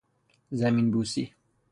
زمین 0.59 0.87
بوسی 0.91 1.23